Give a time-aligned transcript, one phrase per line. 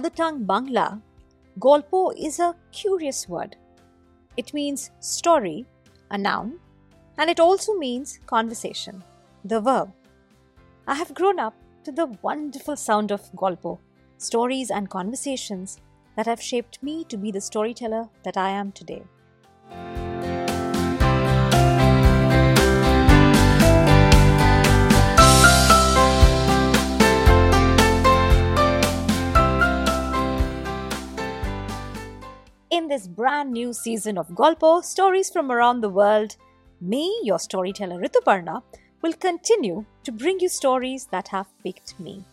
[0.00, 1.02] Mother tongue Bangla,
[1.58, 3.56] Golpo is a curious word.
[4.38, 5.66] It means story,
[6.10, 6.58] a noun,
[7.18, 9.04] and it also means conversation,
[9.44, 9.92] the verb.
[10.86, 11.52] I have grown up
[11.84, 13.78] to the wonderful sound of Golpo,
[14.16, 15.76] stories and conversations
[16.16, 19.02] that have shaped me to be the storyteller that I am today.
[33.20, 36.36] Brand new season of Golpo, stories from around the world,
[36.80, 38.62] me, your storyteller Rituparna,
[39.02, 42.24] will continue to bring you stories that have picked me.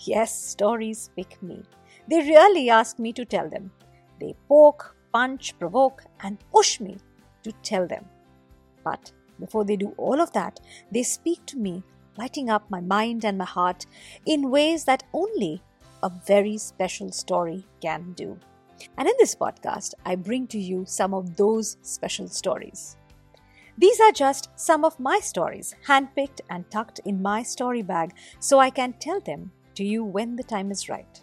[0.00, 1.62] Yes, stories pick me.
[2.08, 3.70] They really ask me to tell them.
[4.20, 6.98] They poke, punch, provoke, and push me
[7.42, 8.04] to tell them.
[8.84, 10.60] But before they do all of that,
[10.92, 11.82] they speak to me,
[12.18, 13.86] lighting up my mind and my heart
[14.26, 15.62] in ways that only
[16.02, 18.38] a very special story can do.
[18.96, 22.96] And in this podcast, I bring to you some of those special stories.
[23.76, 28.58] These are just some of my stories, handpicked and tucked in my story bag so
[28.58, 31.20] I can tell them to you when the time is right.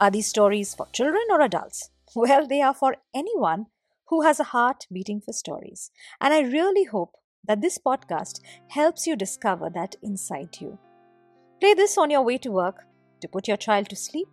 [0.00, 1.90] Are these stories for children or adults?
[2.14, 3.66] Well, they are for anyone
[4.06, 5.90] who has a heart beating for stories.
[6.20, 10.78] And I really hope that this podcast helps you discover that inside you.
[11.60, 12.86] Play this on your way to work,
[13.20, 14.28] to put your child to sleep,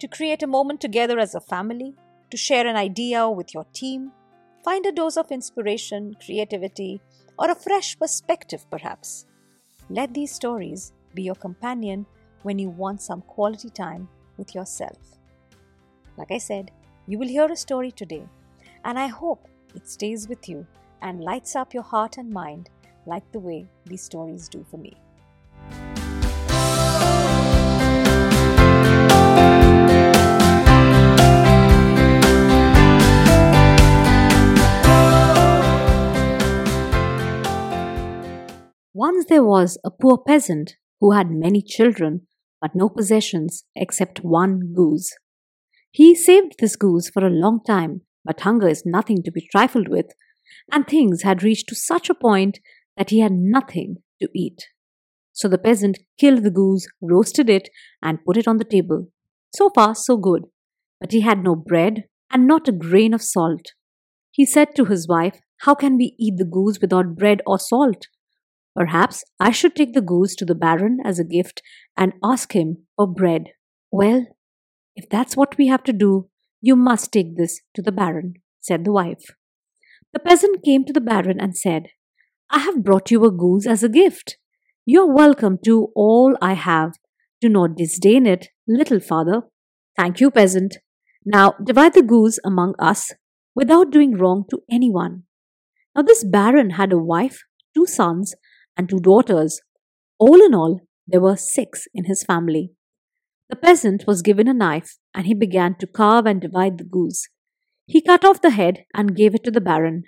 [0.00, 1.94] to create a moment together as a family,
[2.30, 4.10] to share an idea with your team,
[4.64, 7.00] find a dose of inspiration, creativity,
[7.38, 9.26] or a fresh perspective perhaps.
[9.88, 12.06] Let these stories be your companion
[12.42, 14.98] when you want some quality time with yourself.
[16.16, 16.70] Like I said,
[17.06, 18.26] you will hear a story today,
[18.84, 20.66] and I hope it stays with you
[21.02, 22.70] and lights up your heart and mind
[23.06, 24.94] like the way these stories do for me.
[39.00, 42.26] Once there was a poor peasant who had many children
[42.60, 45.10] but no possessions except one goose.
[45.90, 49.88] He saved this goose for a long time, but hunger is nothing to be trifled
[49.88, 50.08] with,
[50.70, 52.58] and things had reached to such a point
[52.98, 54.66] that he had nothing to eat.
[55.32, 57.70] So the peasant killed the goose, roasted it,
[58.02, 59.08] and put it on the table.
[59.56, 60.42] So far, so good.
[61.00, 63.72] But he had no bread and not a grain of salt.
[64.30, 68.04] He said to his wife, How can we eat the goose without bread or salt?
[68.74, 71.62] Perhaps I should take the goose to the Baron as a gift
[71.96, 73.48] and ask him for bread.
[73.90, 74.26] Well,
[74.94, 76.28] if that's what we have to do,
[76.60, 79.34] you must take this to the Baron, said the wife.
[80.12, 81.88] The peasant came to the Baron and said,
[82.50, 84.36] I have brought you a goose as a gift.
[84.84, 86.92] You are welcome to all I have.
[87.40, 89.42] Do not disdain it, little father.
[89.96, 90.78] Thank you, peasant.
[91.24, 93.12] Now divide the goose among us
[93.54, 95.24] without doing wrong to anyone.
[95.94, 97.42] Now, this baron had a wife,
[97.74, 98.34] two sons,
[98.76, 99.60] and two daughters.
[100.18, 102.72] All in all, there were six in his family.
[103.48, 107.28] The peasant was given a knife and he began to carve and divide the goose.
[107.86, 110.04] He cut off the head and gave it to the baron.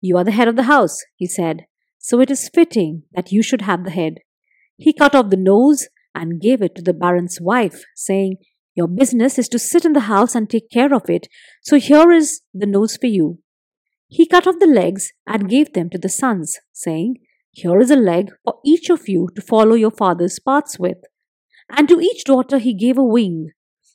[0.00, 1.66] You are the head of the house, he said,
[1.98, 4.14] so it is fitting that you should have the head.
[4.78, 8.36] He cut off the nose and gave it to the baron's wife, saying,
[8.74, 11.28] Your business is to sit in the house and take care of it,
[11.62, 13.40] so here is the nose for you.
[14.08, 17.16] He cut off the legs and gave them to the sons, saying,
[17.56, 20.98] here is a leg for each of you to follow your father's paths with.
[21.70, 23.52] And to each daughter he gave a wing.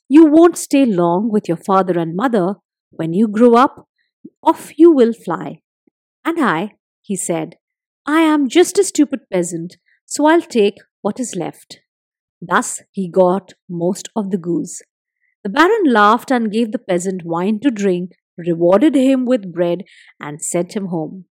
[0.08, 2.56] You won't stay long with your father and mother.
[2.90, 3.86] When you grow up,
[4.42, 5.60] off you will fly.
[6.24, 7.54] And I, he said,
[8.04, 11.78] I am just a stupid peasant, so I'll take what is left.
[12.40, 14.82] Thus he got most of the goose.
[15.44, 19.84] The baron laughed and gave the peasant wine to drink, rewarded him with bread,
[20.20, 21.26] and sent him home.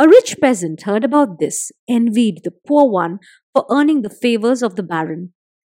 [0.00, 3.18] A rich peasant heard about this, envied the poor one
[3.52, 5.34] for earning the favors of the baron.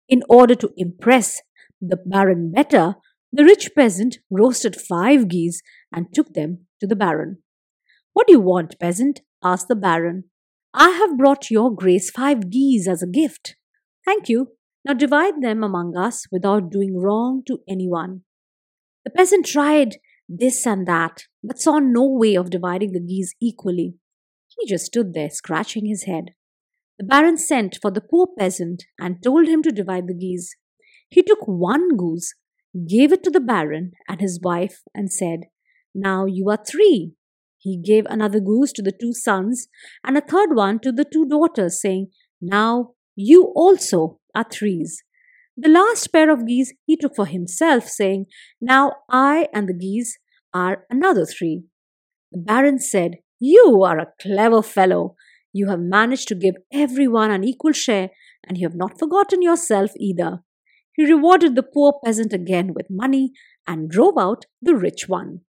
[0.07, 1.41] In order to impress
[1.81, 2.95] the baron better,
[3.33, 5.61] the rich peasant roasted five geese
[5.91, 7.39] and took them to the baron.
[8.13, 9.19] What do you want, peasant?
[9.43, 10.23] asked the baron.
[10.73, 13.57] I have brought your grace five geese as a gift.
[14.05, 14.53] Thank you.
[14.85, 18.21] Now divide them among us without doing wrong to anyone.
[19.03, 19.97] The peasant tried
[20.29, 23.95] this and that, but saw no way of dividing the geese equally.
[24.57, 26.31] He just stood there scratching his head.
[26.99, 30.55] The baron sent for the poor peasant and told him to divide the geese.
[31.09, 32.33] He took one goose,
[32.87, 35.41] gave it to the baron and his wife, and said,
[35.93, 37.13] Now you are three.
[37.57, 39.67] He gave another goose to the two sons
[40.03, 42.11] and a third one to the two daughters, saying,
[42.41, 45.03] Now you also are threes.
[45.55, 48.25] The last pair of geese he took for himself, saying,
[48.59, 50.17] Now I and the geese
[50.53, 51.63] are another three.
[52.31, 55.17] The Baron said, You are a clever fellow.
[55.51, 58.09] You have managed to give everyone an equal share,
[58.47, 60.43] and you have not forgotten yourself either.
[60.93, 63.33] He rewarded the poor peasant again with money
[63.67, 65.41] and drove out the rich one.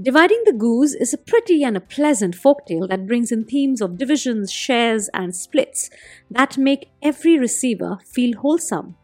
[0.00, 3.98] Dividing the Goose is a pretty and a pleasant folktale that brings in themes of
[3.98, 5.90] divisions, shares, and splits
[6.30, 8.94] that make every receiver feel wholesome.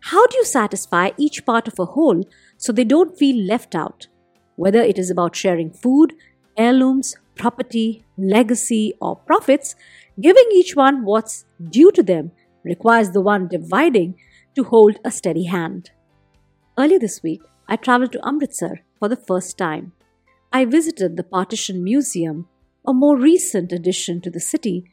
[0.00, 2.24] How do you satisfy each part of a whole
[2.56, 4.06] so they don't feel left out?
[4.56, 6.14] Whether it is about sharing food,
[6.56, 9.76] heirlooms, property, legacy, or profits,
[10.18, 12.30] giving each one what's due to them
[12.64, 14.14] requires the one dividing
[14.54, 15.90] to hold a steady hand.
[16.78, 19.92] Earlier this week, I traveled to Amritsar for the first time.
[20.50, 22.48] I visited the Partition Museum,
[22.86, 24.84] a more recent addition to the city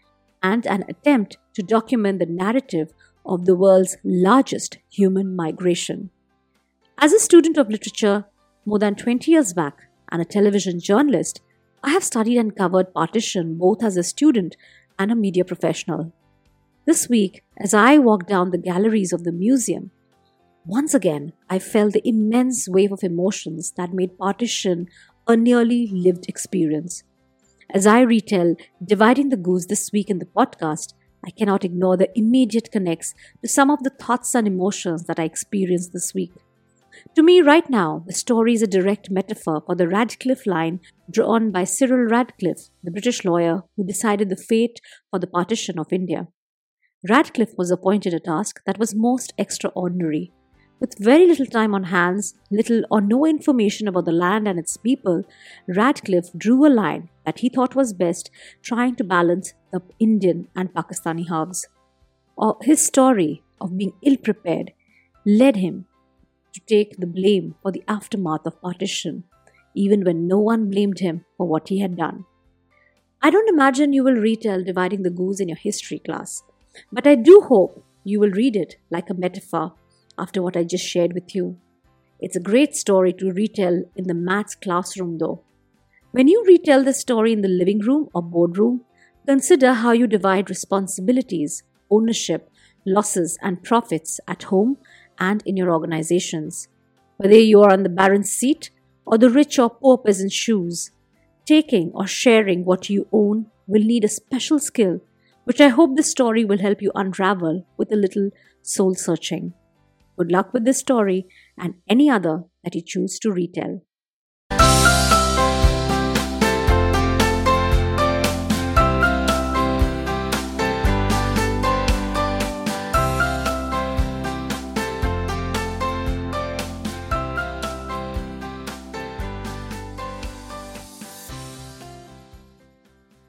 [0.43, 2.93] and an attempt to document the narrative
[3.25, 6.09] of the world's largest human migration.
[6.97, 8.25] As a student of literature
[8.65, 11.41] more than 20 years back and a television journalist,
[11.81, 14.57] I have studied and covered partition both as a student
[14.99, 16.11] and a media professional.
[16.85, 19.91] This week, as I walked down the galleries of the museum,
[20.65, 24.87] once again I felt the immense wave of emotions that made partition
[25.27, 27.04] a nearly lived experience.
[27.74, 30.94] As I retell Dividing the Goose this week in the podcast,
[31.25, 35.24] I cannot ignore the immediate connects to some of the thoughts and emotions that I
[35.24, 36.31] experienced this week.
[37.16, 40.80] To me, right now, the story is a direct metaphor for the Radcliffe line
[41.12, 44.80] drawn by Cyril Radcliffe, the British lawyer who decided the fate
[45.10, 46.27] for the partition of India.
[47.10, 50.31] Radcliffe was appointed a task that was most extraordinary
[50.80, 54.77] with very little time on hands, little or no information about the land and its
[54.77, 55.24] people,
[55.68, 58.30] Radcliffe drew a line that he thought was best,
[58.62, 61.68] trying to balance the Indian and Pakistani halves.
[62.62, 64.74] His story of being ill prepared
[65.25, 65.86] led him
[66.54, 69.24] to take the blame for the aftermath of partition,
[69.74, 72.25] even when no one blamed him for what he had done.
[73.22, 76.44] I don't imagine you will retell dividing the goose in your history class,
[76.92, 79.74] but I do hope you will read it like a metaphor
[80.17, 81.57] after what I just shared with you.
[82.19, 85.44] It's a great story to retell in the maths classroom, though.
[86.12, 88.85] When you retell the story in the living room or boardroom,
[89.27, 92.50] consider how you divide responsibilities, ownership,
[92.85, 94.77] losses, and profits at home
[95.19, 96.67] and in your organizations.
[97.17, 98.69] Whether you are on the baron's seat
[99.06, 100.91] or the rich or poor peasant's shoes,
[101.45, 105.01] taking or sharing what you own will need a special skill,
[105.44, 108.29] which I hope this story will help you unravel with a little
[108.62, 109.53] soul searching.
[110.17, 111.27] Good luck with this story
[111.57, 113.81] and any other that you choose to retell.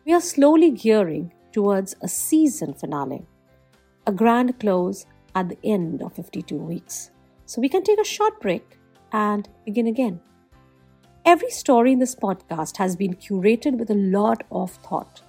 [0.05, 3.27] We are slowly gearing towards a season finale,
[4.07, 5.05] a grand close
[5.37, 7.11] at the end of 52 weeks.
[7.45, 8.79] So we can take a short break
[9.13, 10.21] and begin again.
[11.25, 15.21] Every story in this podcast has been curated with a lot of thought.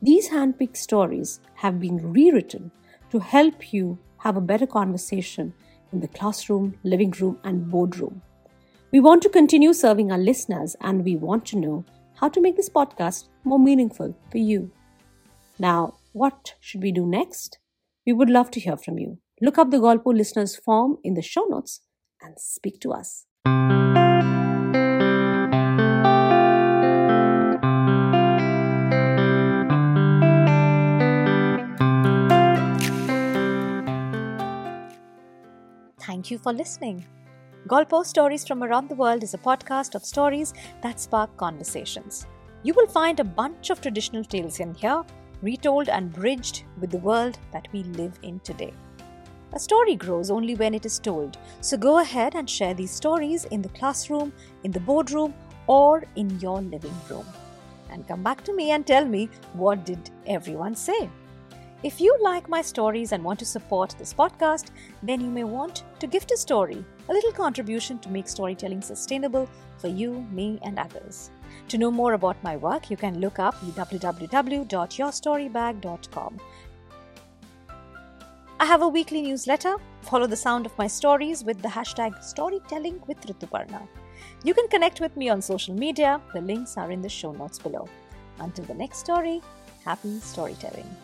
[0.00, 2.70] These handpicked stories have been rewritten
[3.10, 5.52] to help you have a better conversation
[5.92, 8.22] in the classroom, living room, and boardroom.
[8.92, 12.56] We want to continue serving our listeners and we want to know how to make
[12.56, 14.70] this podcast more meaningful for you.
[15.58, 17.58] Now, what should we do next?
[18.06, 19.18] We would love to hear from you.
[19.42, 21.80] Look up the Golpo listeners form in the show notes
[22.20, 23.24] and speak to us.
[36.02, 37.06] Thank you for listening.
[37.66, 42.26] Golpo Stories from Around the World is a podcast of stories that spark conversations.
[42.62, 45.02] You will find a bunch of traditional tales in here,
[45.40, 48.74] retold and bridged with the world that we live in today.
[49.52, 51.38] A story grows only when it is told.
[51.60, 54.32] So go ahead and share these stories in the classroom,
[54.64, 55.34] in the boardroom,
[55.66, 57.26] or in your living room.
[57.90, 61.08] And come back to me and tell me what did everyone say.
[61.82, 64.66] If you like my stories and want to support this podcast,
[65.02, 69.46] then you may want to gift a story a little contribution to make storytelling sustainable
[69.78, 71.32] for you, me, and others.
[71.68, 76.40] To know more about my work, you can look up www.yourstorybag.com.
[78.60, 79.76] I have a weekly newsletter.
[80.02, 83.88] Follow the sound of my stories with the hashtag storytelling with Rituparna.
[84.44, 86.20] You can connect with me on social media.
[86.34, 87.88] The links are in the show notes below.
[88.38, 89.40] Until the next story,
[89.82, 90.94] happy storytelling.